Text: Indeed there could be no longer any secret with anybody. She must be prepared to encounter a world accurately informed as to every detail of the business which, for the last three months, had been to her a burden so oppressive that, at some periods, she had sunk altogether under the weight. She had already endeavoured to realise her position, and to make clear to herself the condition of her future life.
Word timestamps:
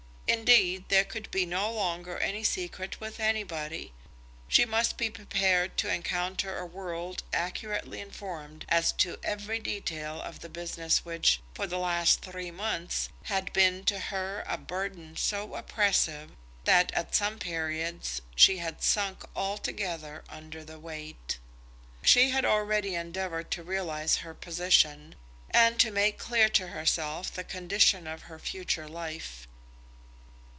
Indeed 0.27 0.85
there 0.87 1.03
could 1.03 1.29
be 1.29 1.45
no 1.45 1.69
longer 1.69 2.17
any 2.17 2.45
secret 2.45 3.01
with 3.01 3.19
anybody. 3.19 3.91
She 4.47 4.63
must 4.63 4.95
be 4.95 5.09
prepared 5.09 5.75
to 5.79 5.91
encounter 5.93 6.57
a 6.57 6.65
world 6.65 7.21
accurately 7.33 7.99
informed 7.99 8.63
as 8.69 8.93
to 8.93 9.19
every 9.25 9.59
detail 9.59 10.21
of 10.21 10.39
the 10.39 10.47
business 10.47 11.03
which, 11.03 11.41
for 11.53 11.67
the 11.67 11.77
last 11.77 12.21
three 12.21 12.49
months, 12.49 13.09
had 13.23 13.51
been 13.51 13.83
to 13.83 13.99
her 13.99 14.45
a 14.47 14.57
burden 14.57 15.17
so 15.17 15.53
oppressive 15.55 16.31
that, 16.63 16.93
at 16.93 17.13
some 17.13 17.37
periods, 17.37 18.21
she 18.33 18.59
had 18.59 18.81
sunk 18.81 19.25
altogether 19.35 20.23
under 20.29 20.63
the 20.63 20.79
weight. 20.79 21.39
She 22.03 22.29
had 22.29 22.45
already 22.45 22.95
endeavoured 22.95 23.51
to 23.51 23.63
realise 23.63 24.15
her 24.17 24.33
position, 24.33 25.15
and 25.49 25.77
to 25.81 25.91
make 25.91 26.17
clear 26.17 26.47
to 26.47 26.67
herself 26.69 27.33
the 27.33 27.43
condition 27.43 28.07
of 28.07 28.23
her 28.23 28.39
future 28.39 28.87
life. 28.87 29.45